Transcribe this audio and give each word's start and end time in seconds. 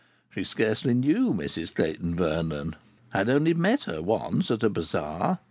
She 0.33 0.43
scarcely 0.43 0.95
knew 0.95 1.31
Mrs 1.31 1.75
Clayton 1.75 2.15
Vernon, 2.15 2.75
had 3.13 3.29
only 3.29 3.53
met 3.53 3.83
her 3.83 4.01
once 4.01 4.49
at 4.49 4.63
a 4.63 4.69
bazaar! 4.71 5.37